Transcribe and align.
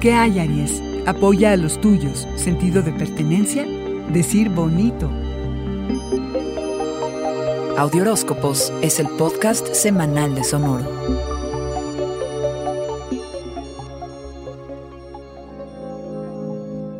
¿Qué 0.00 0.12
hay, 0.12 0.38
Aries? 0.38 0.80
Apoya 1.06 1.50
a 1.50 1.56
los 1.56 1.80
tuyos. 1.80 2.28
Sentido 2.36 2.82
de 2.82 2.92
pertenencia. 2.92 3.66
Decir 4.12 4.48
bonito. 4.48 5.10
Audioróscopos 7.76 8.72
es 8.80 9.00
el 9.00 9.08
podcast 9.08 9.66
semanal 9.74 10.36
de 10.36 10.44
Sonoro. 10.44 10.84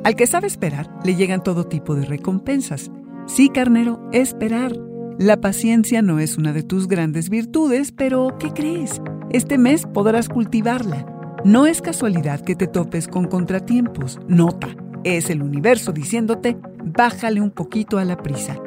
Al 0.02 0.16
que 0.16 0.26
sabe 0.26 0.48
esperar, 0.48 0.90
le 1.04 1.14
llegan 1.14 1.44
todo 1.44 1.68
tipo 1.68 1.94
de 1.94 2.04
recompensas. 2.04 2.90
Sí, 3.28 3.48
carnero, 3.48 4.00
esperar. 4.10 4.72
La 5.20 5.40
paciencia 5.40 6.02
no 6.02 6.18
es 6.18 6.36
una 6.36 6.52
de 6.52 6.64
tus 6.64 6.88
grandes 6.88 7.30
virtudes, 7.30 7.92
pero 7.92 8.38
¿qué 8.40 8.50
crees? 8.50 9.00
Este 9.30 9.56
mes 9.56 9.86
podrás 9.86 10.28
cultivarla. 10.28 11.17
No 11.48 11.66
es 11.66 11.80
casualidad 11.80 12.42
que 12.42 12.54
te 12.54 12.66
topes 12.66 13.08
con 13.08 13.26
contratiempos. 13.26 14.18
Nota, 14.28 14.68
es 15.02 15.30
el 15.30 15.40
universo 15.40 15.92
diciéndote, 15.92 16.58
bájale 16.84 17.40
un 17.40 17.50
poquito 17.50 17.96
a 17.96 18.04
la 18.04 18.18
prisa. 18.18 18.60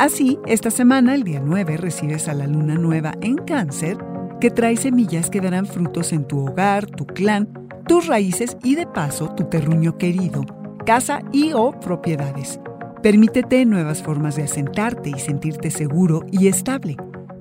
Así, 0.00 0.40
esta 0.44 0.72
semana, 0.72 1.14
el 1.14 1.22
día 1.22 1.40
9, 1.40 1.76
recibes 1.76 2.26
a 2.26 2.34
la 2.34 2.48
luna 2.48 2.74
nueva 2.74 3.14
en 3.20 3.36
cáncer, 3.36 3.98
que 4.40 4.50
trae 4.50 4.76
semillas 4.76 5.30
que 5.30 5.40
darán 5.40 5.64
frutos 5.64 6.12
en 6.12 6.26
tu 6.26 6.40
hogar, 6.40 6.86
tu 6.86 7.06
clan, 7.06 7.48
tus 7.86 8.08
raíces 8.08 8.56
y 8.64 8.74
de 8.74 8.88
paso 8.88 9.28
tu 9.36 9.44
terruño 9.44 9.96
querido 9.96 10.44
casa 10.84 11.20
y 11.30 11.52
o 11.54 11.70
propiedades. 11.78 12.58
Permítete 13.00 13.64
nuevas 13.64 14.02
formas 14.02 14.34
de 14.34 14.42
asentarte 14.42 15.10
y 15.10 15.20
sentirte 15.20 15.70
seguro 15.70 16.26
y 16.32 16.48
estable. 16.48 16.96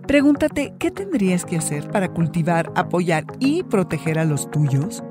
Pregúntate 0.07 0.73
qué 0.79 0.91
tendrías 0.91 1.45
que 1.45 1.57
hacer 1.57 1.89
para 1.89 2.09
cultivar, 2.09 2.71
apoyar 2.75 3.25
y 3.39 3.63
proteger 3.63 4.19
a 4.19 4.25
los 4.25 4.51
tuyos. 4.51 5.01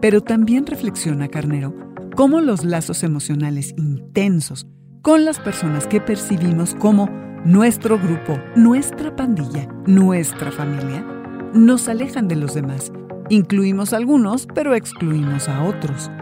Pero 0.00 0.20
también 0.20 0.64
reflexiona, 0.64 1.26
carnero, 1.26 1.74
cómo 2.14 2.40
los 2.40 2.64
lazos 2.64 3.02
emocionales 3.02 3.74
intensos 3.76 4.68
con 5.02 5.24
las 5.24 5.40
personas 5.40 5.88
que 5.88 6.00
percibimos 6.00 6.76
como 6.76 7.08
nuestro 7.44 7.98
grupo, 7.98 8.38
nuestra 8.54 9.14
pandilla, 9.16 9.68
nuestra 9.86 10.52
familia, 10.52 11.04
nos 11.52 11.88
alejan 11.88 12.28
de 12.28 12.36
los 12.36 12.54
demás. 12.54 12.92
Incluimos 13.30 13.92
a 13.92 13.96
algunos, 13.96 14.46
pero 14.54 14.74
excluimos 14.74 15.48
a 15.48 15.64
otros. 15.64 16.12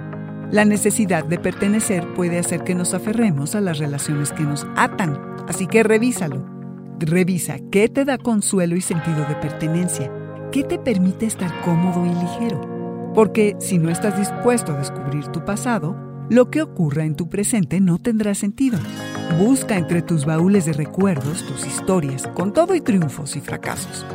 La 0.51 0.65
necesidad 0.65 1.25
de 1.25 1.39
pertenecer 1.39 2.15
puede 2.15 2.39
hacer 2.39 2.65
que 2.65 2.75
nos 2.75 2.95
aferremos 2.95 3.55
a 3.55 3.61
las 3.61 3.79
relaciones 3.79 4.33
que 4.33 4.45
nos 4.45 4.67
atan, 4.75 5.19
así 5.49 5.67
que 5.67 5.83
revísalo. 5.83 6.56
Revisa 6.99 7.59
qué 7.71 7.89
te 7.89 8.05
da 8.05 8.19
consuelo 8.19 8.77
y 8.77 8.81
sentido 8.81 9.25
de 9.29 9.35
pertenencia, 9.37 10.11
qué 10.51 10.65
te 10.65 10.79
permite 10.79 11.27
estar 11.27 11.61
cómodo 11.63 12.07
y 12.07 12.15
ligero. 12.15 13.13
Porque 13.15 13.57
si 13.59 13.79
no 13.79 13.91
estás 13.91 14.19
dispuesto 14.19 14.73
a 14.73 14.79
descubrir 14.79 15.27
tu 15.29 15.45
pasado, 15.45 15.97
lo 16.31 16.51
que 16.51 16.63
ocurra 16.63 17.05
en 17.05 17.15
tu 17.15 17.29
presente 17.29 17.81
no 17.81 17.99
tendrá 17.99 18.35
sentido. 18.35 18.79
Busca 19.39 19.77
entre 19.77 20.03
tus 20.03 20.25
baúles 20.25 20.65
de 20.65 20.73
recuerdos 20.73 21.45
tus 21.47 21.67
historias, 21.67 22.27
con 22.29 22.53
todo 22.53 22.75
y 22.75 22.81
triunfos 22.81 23.37
y 23.37 23.41
fracasos. 23.41 24.07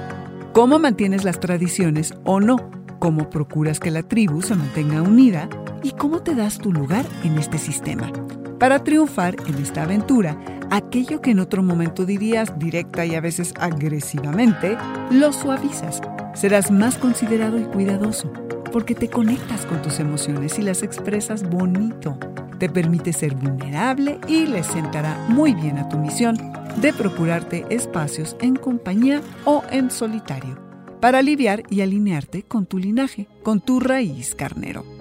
¿Cómo 0.54 0.80
mantienes 0.80 1.24
las 1.24 1.40
tradiciones 1.40 2.14
o 2.24 2.40
no? 2.40 2.72
¿Cómo 3.00 3.30
procuras 3.30 3.80
que 3.80 3.92
la 3.92 4.04
tribu 4.04 4.42
se 4.42 4.56
mantenga 4.56 5.02
unida 5.02 5.50
y 5.84 5.92
cómo 5.92 6.22
te 6.22 6.36
das 6.36 6.58
tu 6.58 6.72
lugar 6.72 7.06
en 7.24 7.38
este 7.38 7.58
sistema. 7.58 8.12
Para 8.62 8.84
triunfar 8.84 9.38
en 9.48 9.56
esta 9.58 9.82
aventura, 9.82 10.40
aquello 10.70 11.20
que 11.20 11.32
en 11.32 11.40
otro 11.40 11.64
momento 11.64 12.06
dirías 12.06 12.60
directa 12.60 13.04
y 13.08 13.16
a 13.16 13.20
veces 13.20 13.56
agresivamente, 13.60 14.78
lo 15.10 15.34
suavizas. 15.34 16.00
Serás 16.36 16.70
más 16.70 16.96
considerado 17.00 17.58
y 17.58 17.64
cuidadoso, 17.64 18.32
porque 18.72 18.94
te 18.94 19.10
conectas 19.10 19.66
con 19.66 19.82
tus 19.82 20.00
emociones 20.00 20.60
y 20.60 20.62
las 20.62 20.84
expresas 20.84 21.42
bonito. 21.50 22.20
Te 22.60 22.70
permite 22.70 23.14
ser 23.14 23.34
vulnerable 23.34 24.20
y 24.28 24.46
le 24.46 24.62
sentará 24.62 25.18
muy 25.28 25.56
bien 25.56 25.80
a 25.80 25.90
tu 25.90 25.98
misión 25.98 26.38
de 26.80 26.94
procurarte 26.94 27.66
espacios 27.72 28.36
en 28.42 28.56
compañía 28.56 29.22
o 29.44 29.64
en 29.72 29.90
solitario, 29.90 30.60
para 31.00 31.18
aliviar 31.18 31.64
y 31.72 31.82
alinearte 31.82 32.44
con 32.44 32.68
tu 32.68 32.78
linaje, 32.78 33.28
con 33.42 33.60
tu 33.60 33.80
raíz 33.80 34.36
carnero. 34.36 35.01